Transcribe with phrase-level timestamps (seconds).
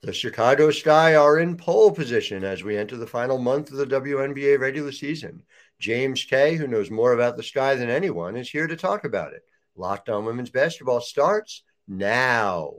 [0.00, 3.86] The Chicago Sky are in pole position as we enter the final month of the
[3.86, 5.42] WNBA regular season.
[5.80, 9.32] James Kay, who knows more about the Sky than anyone, is here to talk about
[9.32, 9.42] it.
[9.74, 12.74] Locked on Women's Basketball starts now.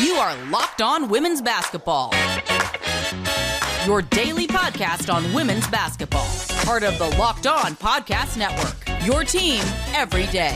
[0.00, 2.12] You are Locked On Women's Basketball.
[3.88, 6.28] Your daily podcast on women's basketball.
[6.66, 8.76] Part of the Locked On Podcast Network.
[9.02, 10.54] Your team every day.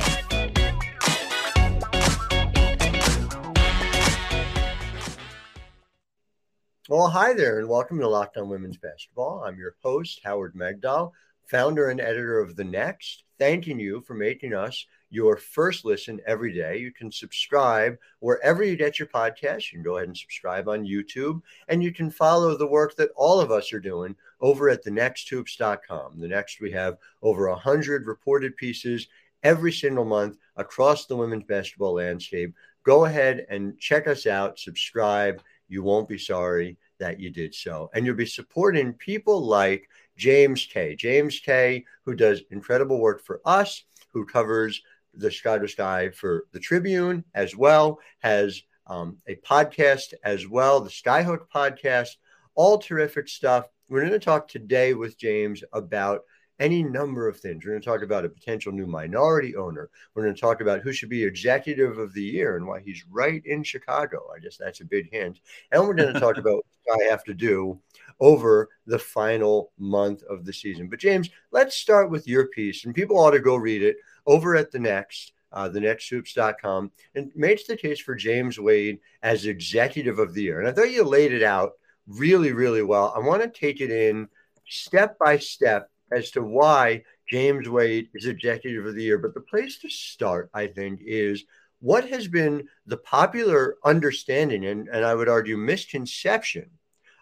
[6.91, 9.43] Well, hi there, and welcome to Locked On Women's Basketball.
[9.47, 11.13] I'm your host, Howard Megdal,
[11.47, 16.55] founder and editor of The Next, thanking you for making us your first listen every
[16.55, 16.79] day.
[16.79, 19.73] You can subscribe wherever you get your podcast.
[19.73, 23.11] You can go ahead and subscribe on YouTube, and you can follow the work that
[23.17, 26.21] all of us are doing over at thenexthoops.com.
[26.21, 29.09] The next, we have over 100 reported pieces
[29.43, 32.55] every single month across the women's basketball landscape.
[32.85, 35.43] Go ahead and check us out, subscribe.
[35.69, 37.91] You won't be sorry that you did so.
[37.93, 40.95] And you'll be supporting people like James Kay.
[40.97, 44.83] James Kay, who does incredible work for us, who covers
[45.15, 50.91] the Chicago Sky for the Tribune as well, has um, a podcast as well, the
[50.91, 52.17] Skyhook podcast,
[52.55, 53.69] all terrific stuff.
[53.89, 56.23] We're going to talk today with James about
[56.63, 57.65] any number of things.
[57.65, 59.91] We're going to talk about a potential new minority owner.
[60.15, 63.05] We're going to talk about who should be executive of the year and why he's
[63.11, 64.29] right in Chicago.
[64.35, 65.41] I guess that's a big hint.
[65.73, 67.81] And we're going to talk about what I have to do
[68.21, 70.89] over the final month of the season.
[70.89, 74.55] But James, let's start with your piece, and people ought to go read it over
[74.55, 75.33] at the next.
[75.55, 80.61] Uh, thenexthoops.com and makes the case for James Wade as executive of the year.
[80.61, 81.73] And I thought you laid it out
[82.07, 83.13] really, really well.
[83.15, 84.29] I want to take it in
[84.67, 89.19] step by step as to why James Wade is executive of the year.
[89.19, 91.45] But the place to start, I think, is
[91.81, 96.71] what has been the popular understanding and, and I would argue misconception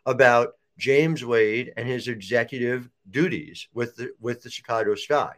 [0.04, 5.34] about James Wade and his executive duties with the with the Chicago Sky.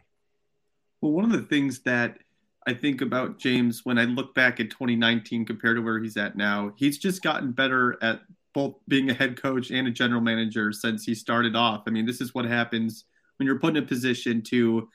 [1.01, 2.17] Well, one of the things that
[2.65, 6.37] I think about James when I look back at 2019 compared to where he's at
[6.37, 8.21] now, he's just gotten better at
[8.53, 11.83] both being a head coach and a general manager since he started off.
[11.87, 13.05] I mean, this is what happens
[13.43, 14.87] when you're put in a position to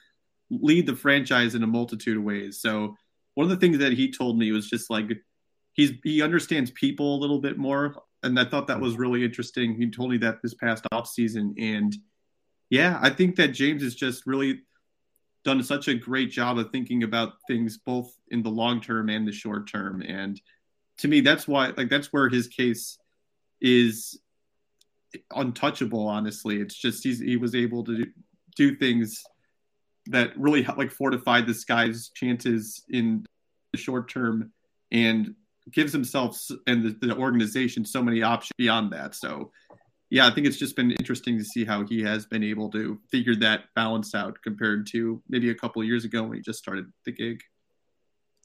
[0.50, 2.62] lead the franchise in a multitude of ways.
[2.62, 2.96] So
[3.34, 5.10] one of the things that he told me was just like
[5.74, 9.74] he's he understands people a little bit more, and I thought that was really interesting.
[9.74, 11.94] He told me that this past off season, and
[12.70, 14.60] yeah, I think that James has just really
[15.44, 19.28] done such a great job of thinking about things both in the long term and
[19.28, 20.40] the short term, and
[20.98, 22.96] to me, that's why like that's where his case
[23.60, 24.18] is
[25.34, 28.06] untouchable honestly it's just he's he was able to
[28.58, 29.22] do things
[30.06, 33.24] that really like fortified this guy's chances in
[33.72, 34.52] the short term
[34.90, 35.34] and
[35.70, 39.14] gives himself and the, the, organization so many options beyond that.
[39.14, 39.52] So,
[40.10, 42.98] yeah, I think it's just been interesting to see how he has been able to
[43.10, 46.86] figure that balance out compared to maybe a couple years ago when he just started
[47.04, 47.42] the gig.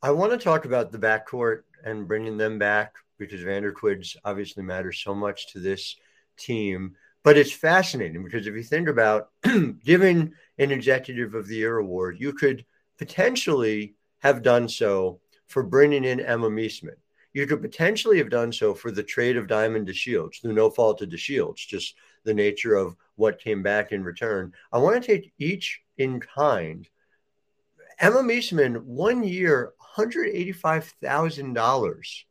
[0.01, 5.01] I want to talk about the backcourt and bringing them back because Vanderquigs obviously matters
[5.01, 5.95] so much to this
[6.37, 6.97] team.
[7.23, 9.29] But it's fascinating because if you think about
[9.83, 12.65] giving an executive of the year award, you could
[12.97, 16.97] potentially have done so for bringing in Emma Meesseman.
[17.33, 21.01] You could potentially have done so for the trade of Diamond DeShields through no fault
[21.01, 24.53] of Shields, just the nature of what came back in return.
[24.71, 26.87] I want to take each in kind.
[27.99, 32.23] Emma Meesseman, one year, $185,000.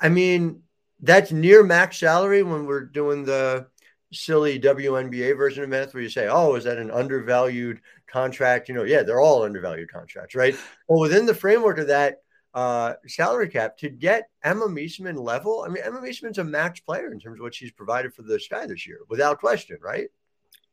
[0.00, 0.62] I mean,
[1.00, 3.66] that's near max salary when we're doing the
[4.12, 8.68] silly WNBA version of math where you say, oh, is that an undervalued contract?
[8.68, 10.56] You know, yeah, they're all undervalued contracts, right?
[10.88, 12.22] well, within the framework of that
[12.54, 17.12] uh, salary cap, to get Emma Meesseman level, I mean, Emma Meesseman's a max player
[17.12, 20.08] in terms of what she's provided for the Sky this year, without question, right?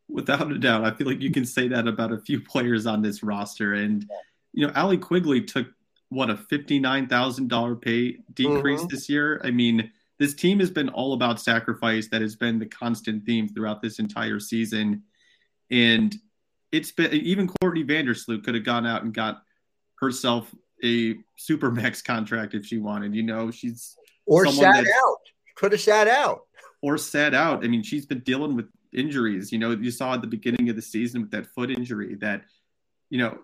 [0.07, 0.85] Without a doubt.
[0.85, 3.73] I feel like you can say that about a few players on this roster.
[3.73, 4.09] And,
[4.53, 5.67] you know, Allie Quigley took,
[6.09, 8.87] what, a $59,000 pay decrease mm-hmm.
[8.87, 9.41] this year?
[9.43, 12.07] I mean, this team has been all about sacrifice.
[12.09, 15.03] That has been the constant theme throughout this entire season.
[15.69, 16.15] And
[16.71, 19.41] it's been even Courtney Vandersloot could have gone out and got
[19.99, 20.53] herself
[20.83, 23.13] a super max contract if she wanted.
[23.15, 25.17] You know, she's or sat out.
[25.55, 26.41] Could have sat out.
[26.81, 27.63] Or sat out.
[27.63, 29.51] I mean, she's been dealing with injuries.
[29.51, 32.43] You know, you saw at the beginning of the season with that foot injury that,
[33.09, 33.39] you know,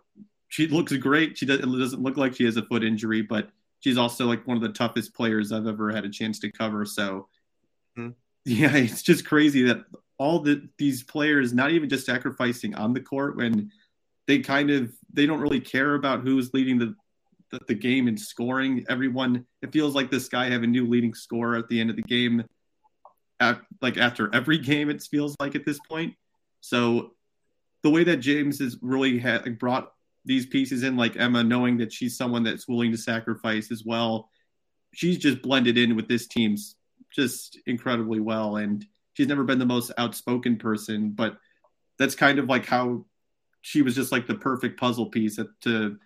[0.50, 1.38] she looks great.
[1.38, 3.50] She doesn't, doesn't look like she has a foot injury, but
[3.82, 6.86] she's also like one of the toughest players I've ever had a chance to cover.
[6.86, 7.28] So,
[7.98, 8.12] mm-hmm.
[8.46, 9.84] yeah, it's just crazy that
[10.18, 13.72] all the these players, not even just sacrificing on the court when
[14.28, 16.96] they kind of they don't really care about who's leading the
[17.50, 18.86] the, the game and scoring.
[18.88, 21.96] Everyone, it feels like this guy have a new leading scorer at the end of
[21.96, 22.44] the game.
[23.40, 26.14] At, like after every game, it feels like at this point.
[26.62, 27.14] So
[27.82, 29.92] the way that James has really had brought
[30.26, 34.30] these pieces in, like Emma, knowing that she's someone that's willing to sacrifice as well,
[34.94, 36.76] she's just blended in with this team's
[37.14, 38.58] just incredibly well.
[38.58, 41.38] And she's never been the most outspoken person, but
[41.98, 43.06] that's kind of like how
[43.62, 45.98] she was just like the perfect puzzle piece to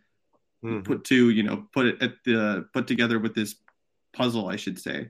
[0.64, 0.82] mm-hmm.
[0.82, 3.56] put to you know put it at the put together with this
[4.14, 5.10] puzzle, I should say.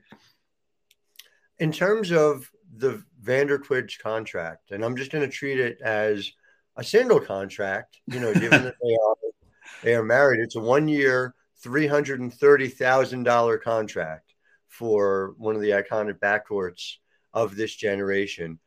[1.57, 6.31] In terms of the Vanderquigs contract, and I'm just going to treat it as
[6.77, 7.99] a single contract.
[8.07, 9.15] You know, given that they are
[9.83, 14.33] they are married, it's a one year, three hundred and thirty thousand dollar contract
[14.67, 16.95] for one of the iconic backcourts
[17.33, 18.59] of this generation.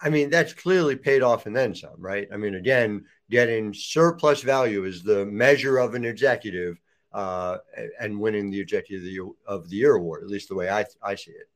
[0.00, 2.28] I mean, that's clearly paid off and then some, right?
[2.32, 6.80] I mean, again, getting surplus value is the measure of an executive
[7.12, 7.58] uh,
[8.00, 11.32] and winning the executive of the year award, at least the way I, I see
[11.32, 11.48] it.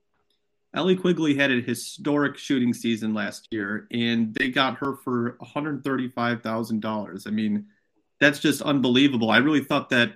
[0.74, 7.26] Allie Quigley had a historic shooting season last year, and they got her for $135,000.
[7.26, 7.66] I mean,
[8.20, 9.30] that's just unbelievable.
[9.30, 10.12] I really thought that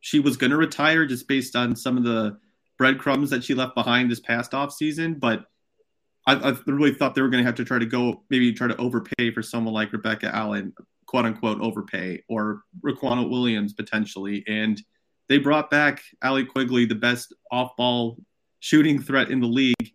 [0.00, 2.38] she was going to retire just based on some of the
[2.78, 5.46] breadcrumbs that she left behind this past off season, but
[6.26, 8.68] I, I really thought they were going to have to try to go maybe try
[8.68, 10.72] to overpay for someone like Rebecca Allen,
[11.06, 14.44] quote unquote overpay, or Riquna Williams potentially.
[14.46, 14.80] And
[15.28, 18.18] they brought back Allie Quigley, the best off ball
[18.60, 19.92] shooting threat in the league.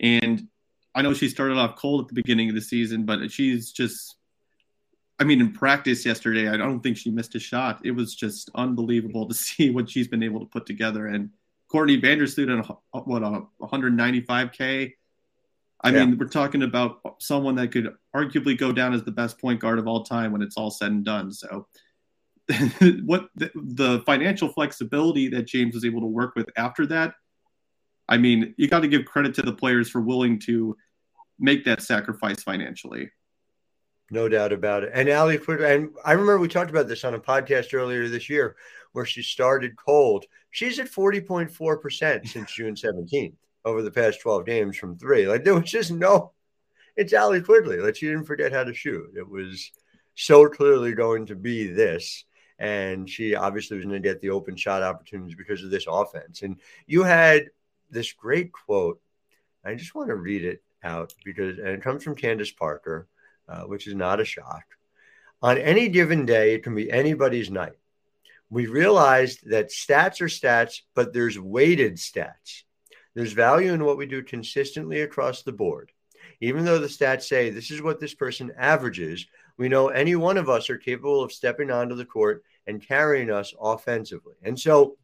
[0.00, 0.48] And
[0.94, 4.16] I know she started off cold at the beginning of the season, but she's just,
[5.18, 7.80] I mean, in practice yesterday, I don't think she missed a shot.
[7.84, 11.06] It was just unbelievable to see what she's been able to put together.
[11.06, 11.30] And
[11.68, 12.50] Courtney Vandersloot
[12.92, 14.92] on what, a 195K
[15.84, 16.04] I yeah.
[16.04, 19.78] mean, we're talking about someone that could arguably go down as the best point guard
[19.78, 21.32] of all time when it's all said and done.
[21.32, 21.66] So,
[23.04, 27.14] what the, the, financial flexibility that James was able to work with after that,
[28.08, 30.76] I mean, you got to give credit to the players for willing to
[31.38, 33.10] make that sacrifice financially.
[34.10, 34.90] No doubt about it.
[34.92, 38.56] And Allie, and I remember we talked about this on a podcast earlier this year
[38.92, 40.26] where she started cold.
[40.50, 43.34] She's at 40.4% since June 17th
[43.64, 45.26] over the past 12 games from three.
[45.26, 46.32] Like there was just no,
[46.96, 47.78] it's Allie Quigley.
[47.78, 49.14] Like she didn't forget how to shoot.
[49.16, 49.70] It was
[50.14, 52.24] so clearly going to be this.
[52.58, 56.42] And she obviously was going to get the open shot opportunities because of this offense.
[56.42, 57.48] And you had
[57.92, 59.00] this great quote.
[59.64, 63.06] I just want to read it out because, and it comes from Candace Parker,
[63.48, 64.64] uh, which is not a shock.
[65.42, 67.78] On any given day, it can be anybody's night.
[68.50, 72.64] We realized that stats are stats, but there's weighted stats.
[73.14, 75.92] There's value in what we do consistently across the board.
[76.40, 80.38] Even though the stats say this is what this person averages, we know any one
[80.38, 84.34] of us are capable of stepping onto the court and carrying us offensively.
[84.42, 84.96] And so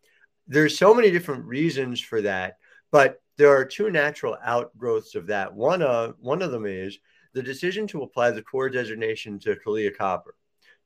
[0.47, 2.59] there's so many different reasons for that,
[2.91, 5.55] but there are two natural outgrowths of that.
[5.55, 6.99] One, uh, one of them is
[7.35, 10.35] the decision to apply the core designation to Kahleah Copper.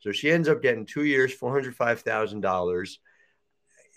[0.00, 2.96] So she ends up getting two years, $405,000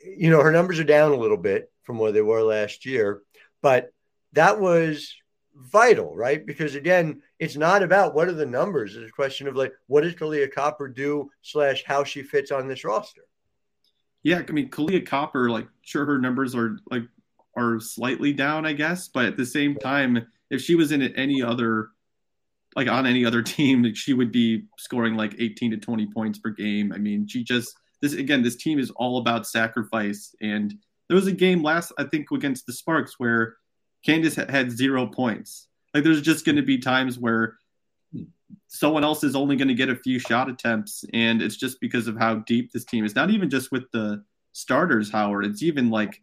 [0.05, 3.21] you know, her numbers are down a little bit from where they were last year,
[3.61, 3.91] but
[4.33, 5.13] that was
[5.55, 6.45] vital, right?
[6.45, 8.95] Because again, it's not about what are the numbers.
[8.95, 12.67] It's a question of like, what does Kahleah Copper do slash how she fits on
[12.67, 13.21] this roster.
[14.24, 17.03] Yeah, I mean, Kahleah Copper, like, sure, her numbers are like
[17.55, 21.41] are slightly down, I guess, but at the same time, if she was in any
[21.41, 21.89] other
[22.75, 26.50] like on any other team, she would be scoring like 18 to 20 points per
[26.50, 26.91] game.
[26.93, 30.35] I mean, she just this again, this team is all about sacrifice.
[30.41, 30.74] And
[31.07, 33.55] there was a game last, I think, against the Sparks where
[34.05, 35.67] Candace had zero points.
[35.93, 37.57] Like there's just going to be times where
[38.67, 42.07] someone else is only going to get a few shot attempts, and it's just because
[42.07, 43.15] of how deep this team is.
[43.15, 45.45] Not even just with the starters, Howard.
[45.45, 46.21] It's even like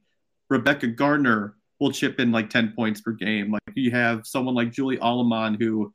[0.52, 3.50] Rebekah Gardner will chip in like 10 points per game.
[3.50, 5.92] Like you have someone like Julie Allemand who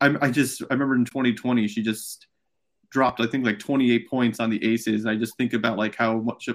[0.00, 2.26] I, I just I remember in 2020 she just
[2.90, 5.04] dropped, I think, like 28 points on the Aces.
[5.04, 6.48] And I just think about like how much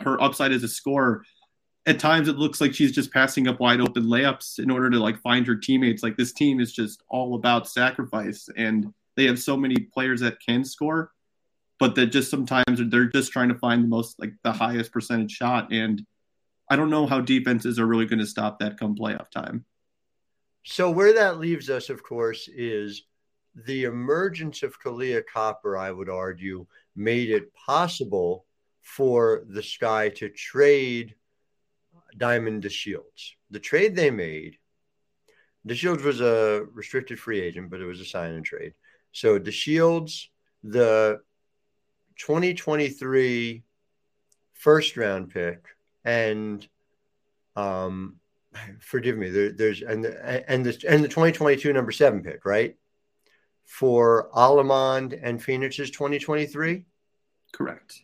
[0.00, 1.24] her upside as a scorer.
[1.86, 4.98] At times, it looks like she's just passing up wide open layups in order to
[4.98, 6.02] like find her teammates.
[6.02, 10.38] Like this team is just all about sacrifice, and they have so many players that
[10.44, 11.12] can score,
[11.78, 15.30] but that just sometimes they're just trying to find the most like the highest percentage
[15.30, 15.72] shot.
[15.72, 16.04] And
[16.68, 19.64] I don't know how defenses are really going to stop that come playoff time.
[20.64, 23.02] So where that leaves us, of course, is
[23.54, 28.46] the emergence of Kahleah Copper, I would argue, made it possible
[28.82, 31.14] for the Sky to trade
[32.16, 33.32] Diamond DeShields.
[33.50, 34.56] The trade they made,
[35.68, 38.74] DeShields was a restricted free agent, but it was a sign and trade.
[39.12, 40.26] So DeShields
[40.62, 41.20] the
[42.18, 43.62] 2023
[44.54, 45.64] first round pick
[46.06, 46.66] and
[47.56, 48.16] um
[48.80, 52.76] forgive me there, there's and the, and the and the 2022 number 7 pick right?
[53.66, 56.84] For Allemand and Phoenix's 2023
[57.52, 58.02] correct.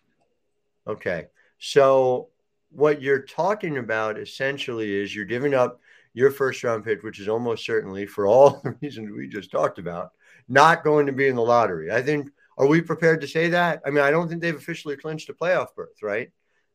[0.87, 1.27] Okay.
[1.59, 2.29] So
[2.71, 5.81] what you're talking about essentially is you're giving up
[6.13, 9.79] your first round pick which is almost certainly for all the reasons we just talked
[9.79, 10.11] about
[10.49, 11.91] not going to be in the lottery.
[11.91, 12.29] I think
[12.59, 13.81] are we prepared to say that?
[13.87, 16.31] I mean, I don't think they've officially clinched a playoff berth, right?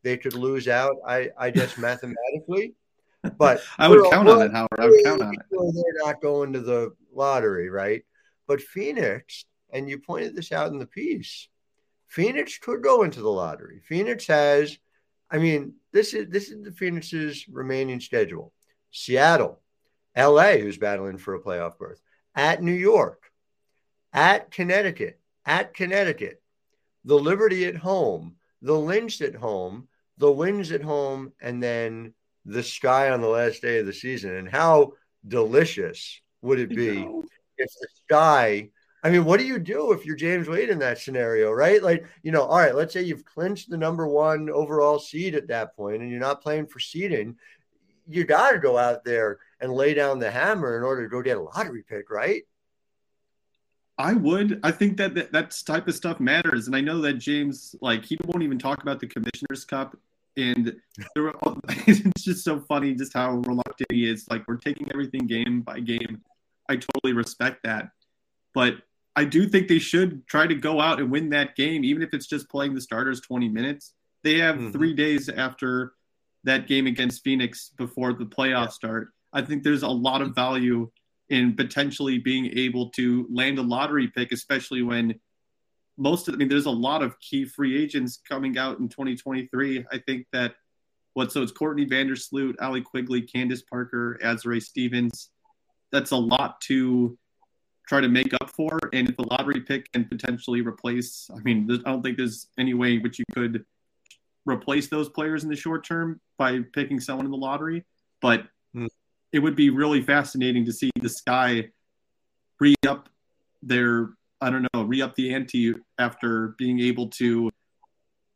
[0.07, 2.75] They could lose out, I, I guess, mathematically.
[3.37, 4.69] But I would count on it, Howard.
[4.79, 5.41] I would count on it.
[5.51, 8.05] They're not going to the lottery, right?
[8.47, 11.49] But Phoenix, and you pointed this out in the piece,
[12.07, 13.81] Phoenix could go into the lottery.
[13.83, 14.77] Phoenix has,
[15.29, 18.53] I mean, this is this is the Phoenix's remaining schedule:
[18.91, 19.59] Seattle,
[20.15, 21.99] L.A., who's battling for a playoff berth,
[22.33, 23.29] at New York,
[24.13, 26.41] at Connecticut, at Connecticut,
[27.03, 32.13] the Liberty at home, the Lynx at home, the Wings at home, and then
[32.45, 34.35] the Sky on the last day of the season.
[34.35, 34.93] And how
[35.27, 36.99] delicious would it be
[37.57, 38.69] if the Sky?
[39.03, 41.81] I mean, what do you do if you're James Wade in that scenario, right?
[41.83, 45.47] Like, you know, all right, let's say you've clinched the number one overall seed at
[45.47, 47.35] that point and you're not playing for seeding.
[48.07, 51.21] You got to go out there and lay down the hammer in order to go
[51.21, 52.43] get a lottery pick, right?
[53.97, 54.59] I would.
[54.63, 58.05] I think that, that that type of stuff matters, and I know that James, like,
[58.05, 59.97] he won't even talk about the Commissioner's Cup,
[60.37, 60.75] and
[61.15, 61.33] were,
[61.87, 64.25] it's just so funny just how reluctant he is.
[64.29, 66.21] Like, we're taking everything game by game.
[66.69, 67.89] I totally respect that,
[68.53, 68.75] but
[69.15, 72.13] I do think they should try to go out and win that game, even if
[72.13, 73.93] it's just playing the starters 20 minutes.
[74.23, 74.71] They have mm-hmm.
[74.71, 75.93] three days after
[76.43, 79.09] that game against Phoenix before the playoffs start.
[79.33, 80.89] I think there's a lot of value
[81.29, 85.19] in potentially being able to land a lottery pick, especially when
[85.97, 89.85] most of, I mean, there's a lot of key free agents coming out in 2023.
[89.91, 90.55] I think that
[91.13, 95.31] what, so it's Courtney Vandersloot, Allie Quigley, Candace Parker, Azurá Stevens.
[95.91, 97.17] That's a lot to
[97.87, 98.77] try to make up for.
[98.93, 102.75] And if the lottery pick can potentially replace, I mean, I don't think there's any
[102.75, 103.65] way which you could
[104.45, 107.85] replace those players in the short term by picking someone in the lottery.
[108.21, 108.87] But hmm.
[109.31, 111.69] it would be really fascinating to see the sky
[112.59, 113.09] re up
[113.63, 114.09] their
[114.41, 117.49] I don't know re up the ante after being able to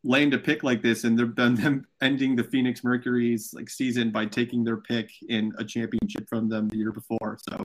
[0.04, 4.26] land a pick like this and then them ending the Phoenix Mercury's like season by
[4.26, 7.38] taking their pick in a championship from them the year before.
[7.48, 7.64] So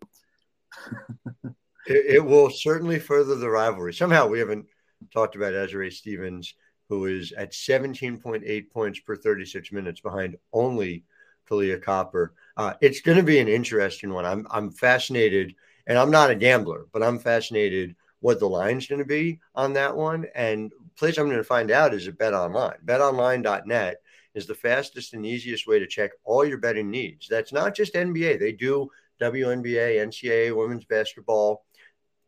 [1.86, 3.94] it, it, will certainly further the rivalry.
[3.94, 4.66] Somehow we haven't
[5.12, 6.52] talked about Azurá Stevens,
[6.90, 11.04] who is at 17.8 points per 36 minutes behind only
[11.48, 12.34] Kahleah Copper.
[12.56, 14.26] Uh, it's going to be an interesting one.
[14.26, 15.54] I'm I'm fascinated,
[15.86, 19.72] and I'm not a gambler, but I'm fascinated what the line's going to be on
[19.74, 20.26] that one.
[20.34, 22.78] And place I'm going to find out is at Bet Online.
[22.84, 23.96] BetOnline.net
[24.34, 27.26] is the fastest and easiest way to check all your betting needs.
[27.28, 31.64] That's not just NBA; they do WNBA, NCAA, women's basketball,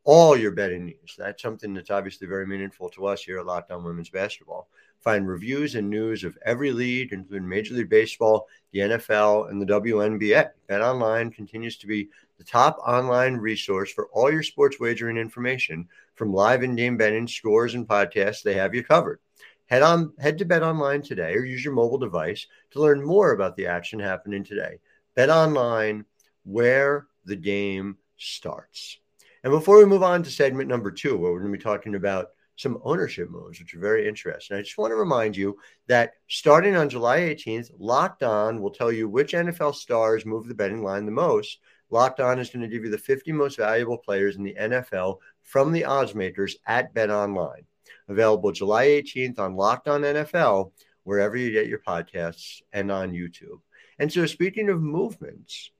[0.05, 1.15] all your betting needs.
[1.19, 4.69] That's something that's obviously very meaningful to us here at Locked On Women's Basketball.
[5.01, 9.67] Find reviews and news of every league, including Major League Baseball, the NFL, and the
[9.67, 10.49] WNBA.
[10.67, 15.89] Bet Online continues to be the top online resource for all your sports wagering information,
[16.15, 18.43] from live in-game betting, scores, and podcasts.
[18.43, 19.21] They have you covered.
[19.67, 23.33] Head on, head to Bet Online today, or use your mobile device to learn more
[23.33, 24.79] about the action happening today.
[25.15, 26.05] Bet Online,
[26.45, 28.99] where the game starts.
[29.45, 31.95] And before we move on to segment number two, where we're going to be talking
[31.95, 34.57] about some ownership moves, which are very interesting.
[34.57, 38.91] I just want to remind you that starting on July 18th, Locked On will tell
[38.91, 41.59] you which NFL stars move the betting line the most.
[41.91, 45.19] Locked On is going to give you the 50 most valuable players in the NFL
[45.43, 47.65] from the odds makers at Bet Online.
[48.09, 50.73] Available July 18th on Locked On NFL,
[51.05, 53.61] wherever you get your podcasts, and on YouTube.
[53.99, 55.71] And so, speaking of movements,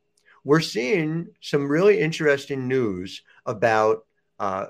[0.45, 4.07] we're seeing some really interesting news about
[4.39, 4.67] uh,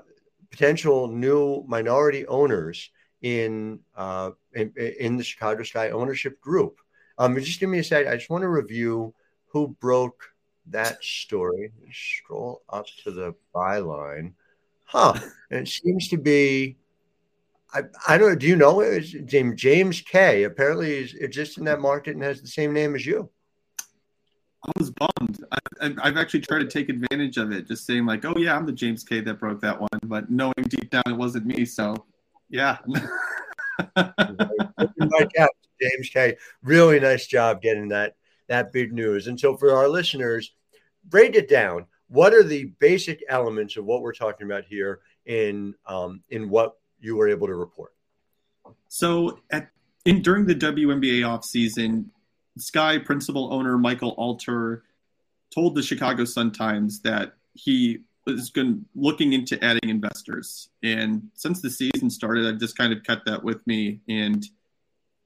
[0.51, 2.91] potential new minority owners
[3.21, 6.79] in, uh, in, in the Chicago Sky ownership group.
[7.17, 8.07] Um, just give me a sec.
[8.07, 9.13] I just want to review
[9.47, 10.23] who broke
[10.69, 11.71] that story.
[11.91, 14.33] Scroll up to the byline.
[14.85, 15.19] Huh.
[15.51, 16.77] And it seems to be
[17.73, 18.35] I, I don't know.
[18.35, 19.01] Do you know it?
[19.25, 20.43] James James K.
[20.43, 23.29] Apparently, is exists in that market and has the same name as you.
[24.65, 25.45] I was bummed.
[25.51, 25.59] I,
[26.03, 28.71] have actually tried to take advantage of it, just saying like, "Oh yeah, I'm the
[28.71, 31.63] James K that broke that one," but knowing deep down it wasn't me.
[31.65, 32.05] So,
[32.49, 32.79] yeah.
[35.81, 36.35] James K.
[36.63, 38.15] Really nice job getting that
[38.47, 39.27] that big news.
[39.27, 40.53] And so, for our listeners,
[41.09, 41.85] break it down.
[42.07, 46.77] What are the basic elements of what we're talking about here in um, in what
[46.99, 47.93] you were able to report?
[48.87, 49.69] So at
[50.05, 52.05] in during the WNBA offseason,
[52.57, 54.83] Sky principal owner Michael Alter
[55.53, 60.69] told the Chicago Sun Times that he was going looking into adding investors.
[60.83, 64.01] And since the season started, I've just kind of kept that with me.
[64.07, 64.45] And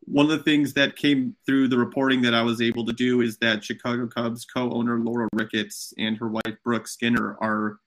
[0.06, 3.22] one of the things that came through the reporting that I was able to do
[3.22, 7.80] is that Chicago Cubs co-owner Laura Ricketts and her wife Brooke Skinner are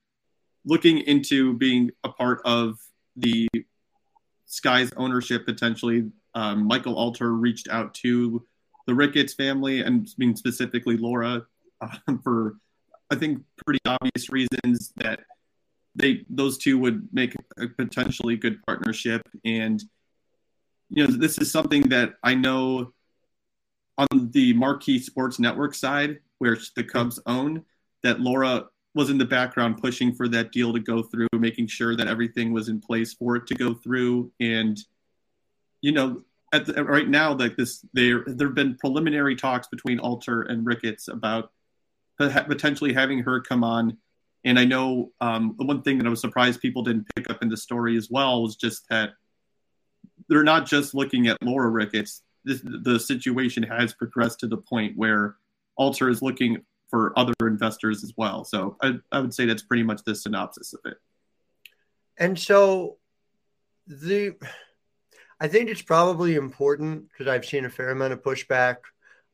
[0.65, 2.79] looking into being a part of
[3.17, 3.49] the
[4.47, 6.11] Sky's ownership potentially.
[6.35, 8.45] Um, Michael Alter reached out to
[8.87, 11.47] the Ricketts family and being specifically Laura
[11.81, 12.57] uh, for
[13.11, 15.21] I think pretty obvious reasons that
[15.95, 19.83] they those two would make a potentially good partnership and
[20.91, 22.93] you know this is something that I know
[23.99, 27.65] on the Marquee Sports Network side where the Cubs own
[28.03, 31.97] that Laura was in the background pushing for that deal to go through making sure
[31.97, 34.79] that everything was in place for it to go through and
[35.83, 39.99] you know at the, right now like this there there have been preliminary talks between
[39.99, 41.51] Alter and Ricketts about
[42.19, 43.97] potentially having her come on.
[44.45, 47.49] And I know um, one thing that I was surprised people didn't pick up in
[47.49, 49.11] the story as well was just that
[50.29, 52.23] they're not just looking at Laura Ricketts.
[52.45, 55.37] This, the situation has progressed to the point where
[55.77, 58.45] Alter is looking for other investors as well.
[58.45, 60.99] So I, I would say that's pretty much the synopsis of it.
[62.19, 62.99] And so
[63.87, 64.35] the
[65.39, 68.77] I think it's probably important because I've seen a fair amount of pushback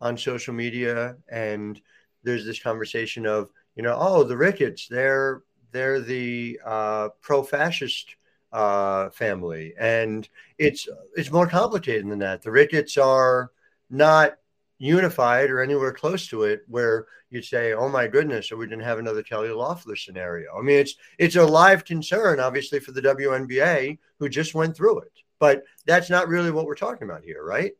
[0.00, 1.80] on social media and
[2.24, 8.16] there's this conversation of you know oh the Ricketts they're they're the uh, pro-fascist
[8.52, 9.74] uh, family.
[9.78, 10.28] And
[10.58, 12.42] it's it's more complicated than that.
[12.42, 13.50] The Ricketts are
[13.90, 14.34] not
[14.78, 18.82] unified or anywhere close to it where you'd say oh my goodness so we didn't
[18.82, 20.56] have another kelly loeffler scenario.
[20.58, 25.00] I mean it's it's a live concern obviously for the WNBA who just went through
[25.00, 25.12] it.
[25.38, 27.72] But that's not really what we're talking about here right?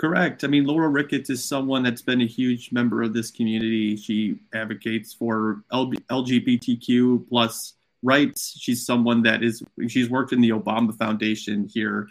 [0.00, 0.44] Correct.
[0.44, 3.98] I mean, Laura Ricketts is someone that's been a huge member of this community.
[3.98, 8.54] She advocates for LGBTQ plus rights.
[8.58, 12.08] She's someone that is she's worked in the Obama Foundation here,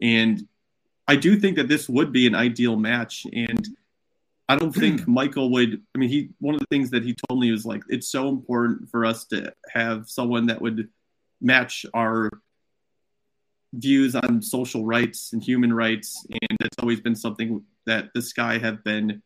[0.00, 0.46] and
[1.06, 3.26] I do think that this would be an ideal match.
[3.32, 3.68] And
[4.48, 5.82] I don't think Michael would.
[5.94, 8.28] I mean, he one of the things that he told me was like, it's so
[8.28, 10.88] important for us to have someone that would
[11.40, 12.30] match our
[13.72, 18.58] views on social rights and human rights, and it's always been something that the Sky
[18.58, 19.22] have been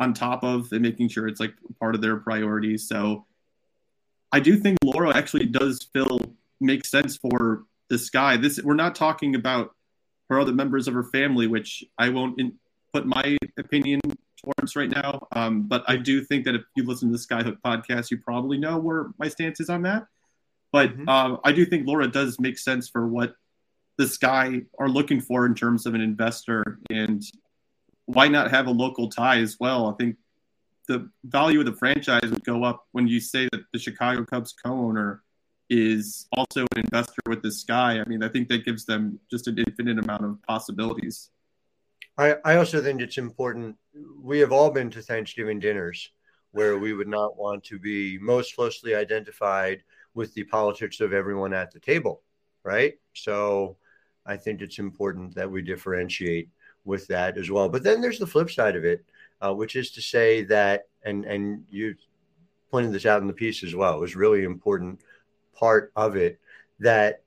[0.00, 2.88] on top of and making sure it's like part of their priorities.
[2.88, 3.26] So
[4.34, 6.18] I do think Laura actually does feel
[6.60, 8.36] make sense for the Sky.
[8.36, 9.76] This we're not talking about
[10.28, 12.54] her other members of her family, which I won't in,
[12.92, 14.00] put my opinion
[14.42, 15.28] towards right now.
[15.30, 18.58] Um, but I do think that if you listen to the Skyhook podcast, you probably
[18.58, 20.08] know where my stance is on that.
[20.72, 21.08] But mm-hmm.
[21.08, 23.36] uh, I do think Laura does make sense for what
[23.98, 27.22] the Sky are looking for in terms of an investor, and
[28.06, 29.86] why not have a local tie as well?
[29.86, 30.16] I think
[30.86, 34.52] the value of the franchise would go up when you say that the Chicago Cubs
[34.52, 35.22] co-owner
[35.70, 38.00] is also an investor with the Sky.
[38.00, 41.30] I mean, I think that gives them just an infinite amount of possibilities.
[42.18, 43.76] I, I also think it's important.
[44.22, 46.10] We have all been to Thanksgiving dinners
[46.52, 49.82] where we would not want to be most closely identified
[50.14, 52.22] with the politics of everyone at the table,
[52.62, 52.94] right?
[53.14, 53.76] So
[54.24, 56.48] I think it's important that we differentiate
[56.84, 57.68] with that as well.
[57.68, 59.04] But then there's the flip side of it,
[59.44, 61.94] uh, which is to say that, and and you
[62.70, 65.00] pointed this out in the piece as well, it was really important
[65.54, 66.40] part of it
[66.80, 67.22] that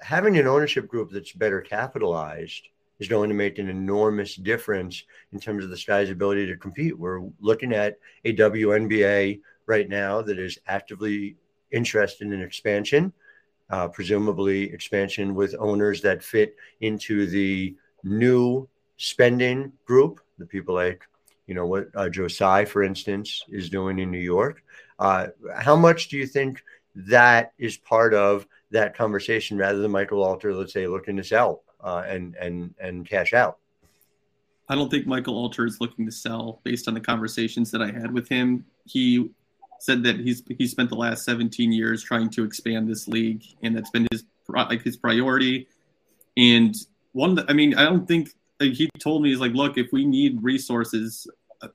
[0.00, 5.40] having an ownership group that's better capitalized is going to make an enormous difference in
[5.40, 6.98] terms of the Sky's ability to compete.
[6.98, 11.36] We're looking at a WNBA right now that is actively
[11.70, 13.12] interested in expansion
[13.70, 21.04] uh, presumably expansion with owners that fit into the new spending group, the people like,
[21.46, 24.62] you know, what uh, Joe for instance, is doing in New York.
[24.98, 26.62] Uh, how much do you think
[26.94, 31.62] that is part of that conversation rather than Michael Alter, let's say, looking to sell
[31.80, 33.58] uh, and and and cash out?
[34.68, 37.92] I don't think Michael Alter is looking to sell based on the conversations that I
[37.92, 38.64] had with him.
[38.84, 39.30] He
[39.78, 43.76] said that he's he spent the last 17 years trying to expand this league, and
[43.76, 45.68] that's been his like his priority.
[46.36, 46.74] And
[47.12, 48.30] one, I mean, I don't think
[48.60, 51.26] he told me he's like, look, if we need resources,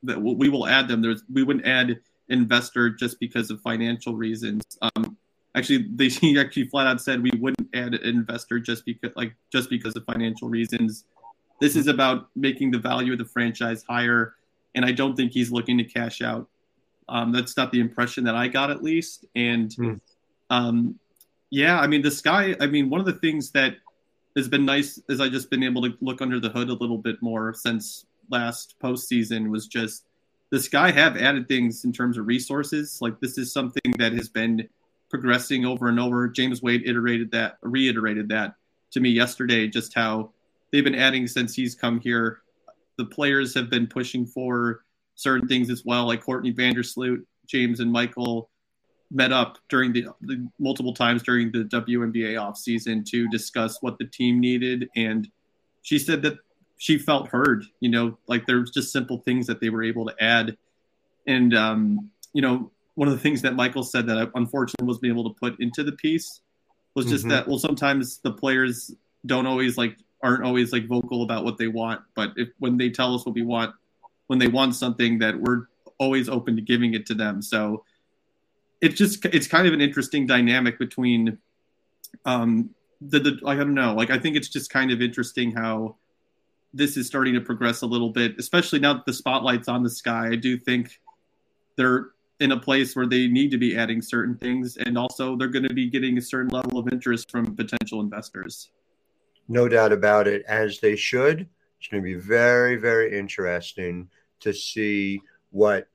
[0.04, 1.02] that we will add them.
[1.02, 4.64] There's we wouldn't add investor just because of financial reasons.
[4.82, 5.18] Um,
[5.56, 9.70] actually, they he actually flat out said we wouldn't add investor just because like just
[9.70, 11.06] because of financial reasons.
[11.60, 14.34] This is about making the value of the franchise higher,
[14.74, 16.48] and I don't think he's looking to cash out
[17.12, 19.26] um, that's not the impression that I got, at least.
[19.36, 20.00] And mm.
[20.50, 20.98] um,
[21.50, 22.56] Yeah, I mean the sky.
[22.60, 23.76] I mean one of the things that
[24.38, 26.98] has been nice is I just been able to look under the hood a little
[26.98, 30.06] bit more since last postseason was just
[30.50, 33.00] the sky have added things in terms of resources.
[33.02, 34.68] Like this is something that has been
[35.10, 36.28] progressing over and over.
[36.28, 38.56] James Wade iterated that, reiterated that
[38.92, 40.32] to me yesterday, just how
[40.72, 42.42] they've been adding since he's come here.
[42.98, 44.84] The players have been pushing for
[45.16, 48.50] certain things as well, like Courtney Vandersloot, James and Michael
[49.12, 54.06] met up during the, the multiple times during the WNBA offseason to discuss what the
[54.06, 54.90] team needed.
[54.96, 55.30] And
[55.82, 56.38] she said that
[56.82, 60.16] she felt heard, you know, like there's just simple things that they were able to
[60.20, 60.58] add.
[61.28, 65.06] And, um, you know, one of the things that Michael said that I unfortunately wasn't
[65.06, 66.42] able to put into the piece
[66.96, 67.34] was just mm-hmm.
[67.34, 68.96] that, well, sometimes the players
[69.28, 72.02] don't always like, aren't always like vocal about what they want.
[72.16, 73.76] But if, when they tell us what we want,
[74.26, 75.68] when they want something that we're
[76.00, 77.44] always open to giving it to them.
[77.44, 77.86] So,
[78.82, 81.38] it's just it's kind of an interesting dynamic between
[82.26, 85.98] um the, the I don't know like I think it's just kind of interesting how
[86.74, 89.90] this is starting to progress a little bit especially now that the spotlight's on the
[89.90, 91.00] sky I do think
[91.78, 95.48] they're in a place where they need to be adding certain things and also they're
[95.48, 98.72] going to be getting a certain level of interest from potential investors.
[99.48, 101.48] No doubt about it as they should.
[101.80, 105.88] It's going to be very very interesting to see what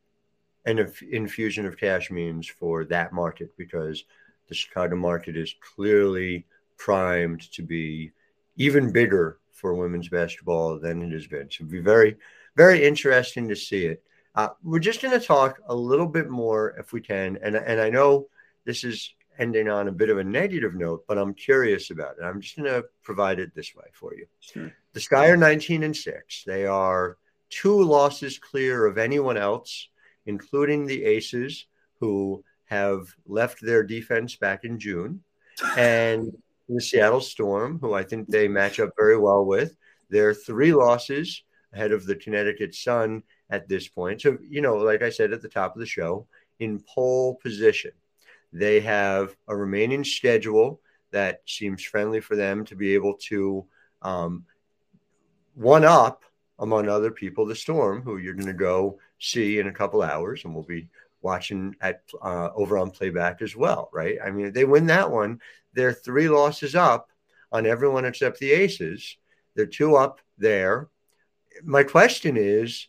[0.66, 4.04] an infusion of cash means for that market because
[4.48, 8.12] the Chicago market is clearly primed to be
[8.56, 11.50] even bigger for women's basketball than it has been.
[11.50, 12.16] So it'll be very,
[12.56, 14.02] very interesting to see it.
[14.34, 17.80] Uh, we're just going to talk a little bit more, if we can, and and
[17.80, 18.28] I know
[18.64, 22.24] this is ending on a bit of a negative note, but I'm curious about it.
[22.24, 24.26] I'm just going to provide it this way for you.
[24.40, 24.72] Sure.
[24.92, 26.42] The Sky are 19 and six.
[26.44, 27.18] They are
[27.50, 29.88] two losses clear of anyone else
[30.26, 31.66] including the Aces,
[32.00, 35.22] who have left their defense back in June,
[35.76, 36.36] and
[36.68, 39.76] the Seattle Storm, who I think they match up very well with.
[40.10, 44.22] They're three losses ahead of the Connecticut Sun at this point.
[44.22, 46.26] So, you know, like I said at the top of the show,
[46.58, 47.92] in pole position,
[48.52, 50.80] they have a remaining schedule
[51.12, 53.64] that seems friendly for them to be able to
[54.02, 54.44] um,
[55.54, 56.24] one up
[56.58, 60.44] among other people the Storm, who you're going to go see in a couple hours,
[60.44, 60.88] and we'll be
[61.26, 64.16] watching at uh, over on playback as well, right?
[64.24, 65.40] I mean, they win that one,
[65.74, 67.10] they're three losses up
[67.50, 69.16] on everyone except the Aces.
[69.56, 70.88] They're two up there.
[71.64, 72.86] My question is,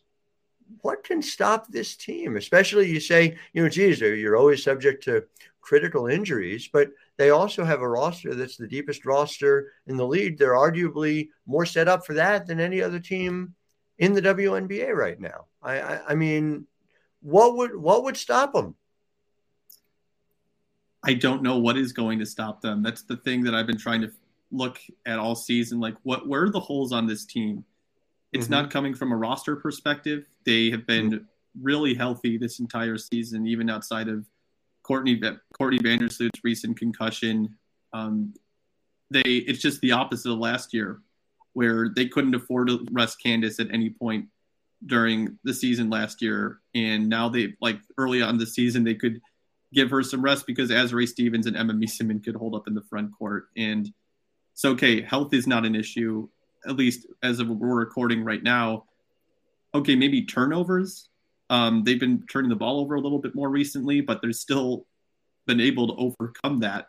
[0.82, 2.38] what can stop this team?
[2.38, 5.24] Especially, you say, you know, geez, you're always subject to
[5.62, 10.38] critical injuries, but they also have a roster that's the deepest roster in the league.
[10.38, 13.56] They're arguably more set up for that than any other team
[13.98, 15.46] in the WNBA right now.
[15.64, 16.68] I, I, I mean,
[17.22, 18.76] what would what would stop them?
[21.04, 22.84] I don't know what is going to stop them.
[22.84, 24.12] That's the thing that I've been trying to
[24.52, 25.80] look at all season.
[25.80, 27.64] Like, what where are the holes on this team?
[28.34, 28.54] It's mm-hmm.
[28.54, 30.26] not coming from a roster perspective.
[30.46, 31.24] They have been mm-hmm.
[31.62, 34.26] really healthy this entire season, even outside of
[34.84, 35.22] Courtney
[35.58, 37.56] Courtney Vandersloot's recent concussion.
[37.94, 38.34] Um,
[39.10, 41.02] they it's just the opposite of last year
[41.54, 44.28] where they couldn't afford to rest Candace at any point
[44.86, 49.20] during the season last year, and now they like early on the season they could
[49.74, 52.84] give her some rest because Azurá Stevens and Emma Meesseman could hold up in the
[52.84, 53.92] front court, and
[54.54, 56.28] so okay, health is not an issue
[56.66, 58.86] at least as of we're recording right now.
[59.74, 61.10] Okay, maybe turnovers.
[61.50, 64.86] Um, they've been turning the ball over a little bit more recently, but they're still
[65.46, 66.88] been able to overcome that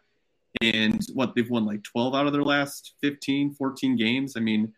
[0.61, 4.72] and what they've won like 12 out of their last 15 14 games i mean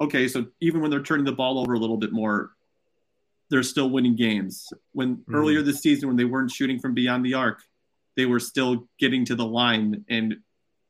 [0.00, 2.50] okay so even when they're turning the ball over a little bit more
[3.50, 5.34] they're still winning games when mm.
[5.34, 7.62] earlier this season when they weren't shooting from beyond the arc
[8.16, 10.36] they were still getting to the line and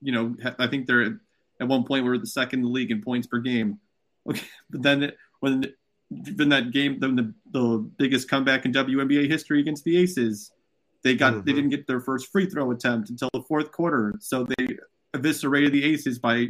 [0.01, 1.19] you know i think they're
[1.61, 3.79] at one point we are the second in the league in points per game
[4.29, 5.65] okay but then when
[6.39, 10.51] in that game then the, the biggest comeback in WNBA history against the Aces
[11.03, 11.45] they got mm-hmm.
[11.45, 14.77] they didn't get their first free throw attempt until the fourth quarter, so they
[15.15, 16.49] eviscerated the Aces by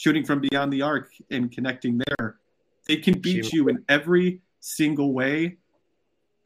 [0.00, 2.36] shooting from beyond the arc and connecting there.
[2.88, 5.58] They can beat you in every single way,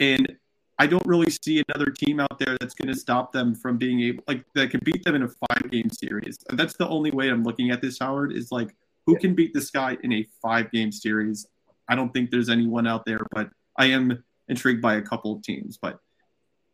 [0.00, 0.36] and
[0.76, 4.00] I don't really see another team out there that's going to stop them from being
[4.00, 6.36] able like that can beat them in a five game series.
[6.50, 8.00] That's the only way I'm looking at this.
[8.00, 8.74] Howard is like
[9.06, 11.46] who can beat this guy in a five game series.
[11.88, 15.42] I don't think there's anyone out there, but I am intrigued by a couple of
[15.42, 15.78] teams.
[15.80, 16.00] But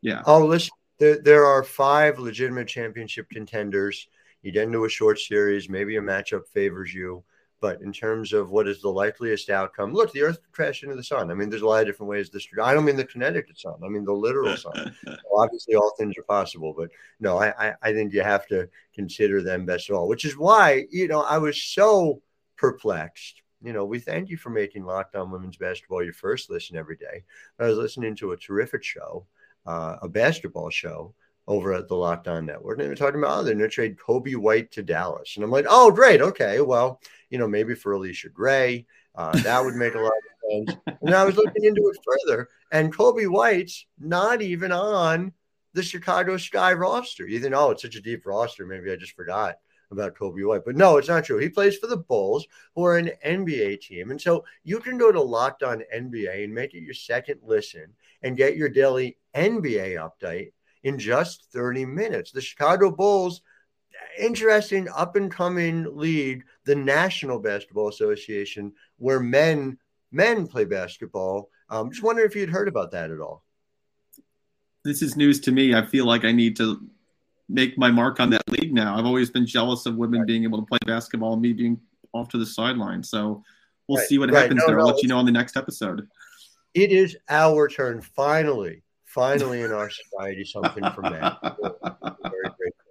[0.01, 0.23] yeah.
[0.25, 4.09] Oh, listen, there, there are five legitimate championship contenders.
[4.43, 7.23] You get into a short series, maybe a matchup favors you.
[7.61, 11.05] But in terms of what is the likeliest outcome, look, the Earth crashed into the
[11.05, 11.31] sun.
[11.31, 12.49] I mean, there's a lot of different ways this.
[12.63, 13.75] I don't mean the Connecticut sun.
[13.85, 14.97] I mean the literal sun.
[15.37, 16.89] obviously, all things are possible, but
[17.21, 20.09] no, I, I think you have to consider them best of all.
[20.09, 22.23] Which is why you know I was so
[22.57, 23.43] perplexed.
[23.63, 26.97] You know, we thank you for making Locked On Women's Basketball your first listen every
[26.97, 27.25] day.
[27.59, 29.27] I was listening to a terrific show,
[29.67, 31.15] uh, a basketball show
[31.51, 32.79] over at the Locked On Network.
[32.79, 35.35] And they were talking about, oh, they're going to trade Coby White to Dallas.
[35.35, 36.23] And I'm like, oh, great.
[36.23, 36.61] Okay.
[36.61, 38.87] Well, you know, maybe for Allisha Gray,
[39.17, 40.81] uh, that would make a lot of sense.
[41.03, 45.33] And I was looking into it further, and Coby White's not even on
[45.73, 47.27] the Chicago Sky roster.
[47.27, 48.65] You think, oh, it's such a deep roster.
[48.65, 49.57] Maybe I just forgot
[49.91, 50.65] about Coby White.
[50.65, 51.39] But no, it's not true.
[51.39, 54.13] He plays for the Bulls, who are an NBA team.
[54.13, 57.93] And so you can go to Locked On NBA and make it your second listen
[58.23, 62.33] and get your daily NBA update in just 30 minutes.
[62.33, 63.43] The Chicago Bulls,
[64.19, 69.79] interesting up and coming league, the National Basketball Association, where men
[70.13, 71.51] men play basketball.
[71.69, 73.45] Um, just wondering if you'd heard about that at all.
[74.85, 75.75] This is news to me.
[75.75, 76.81] I feel like I need to
[77.49, 78.99] make my mark on that league now.
[78.99, 80.27] I've always been jealous of women right.
[80.27, 81.81] being able to play basketball and me being
[82.13, 83.03] off to the sideline.
[83.03, 83.43] So
[83.89, 84.09] we'll right.
[84.09, 84.43] see what right.
[84.43, 84.77] happens no, there.
[84.77, 86.09] No, I'll let you know on the next episode.
[86.75, 88.83] It is our turn finally
[89.15, 91.13] finally in our society something for men.
[91.43, 92.91] very grateful.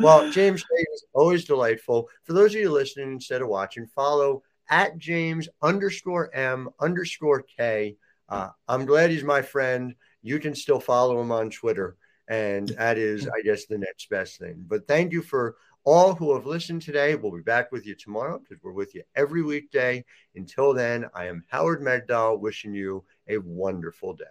[0.00, 2.08] Well, James is always delightful.
[2.24, 7.96] For those of you listening instead of watching, follow at James underscore M underscore K.
[8.28, 9.94] Uh, I'm glad he's my friend.
[10.22, 11.96] You can still follow him on Twitter.
[12.28, 14.64] And that is, I guess, the next best thing.
[14.66, 17.14] But thank you for all who have listened today.
[17.14, 20.04] We'll be back with you tomorrow because we're with you every weekday.
[20.34, 24.24] Until then, I am Howard Megdal wishing you a wonderful day.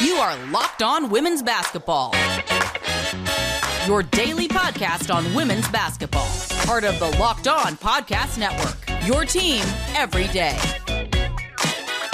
[0.00, 2.14] You are Locked On Women's Basketball.
[3.86, 6.28] Your daily podcast on women's basketball.
[6.66, 9.06] Part of the Locked On Podcast Network.
[9.06, 9.62] Your team
[9.94, 10.75] every day.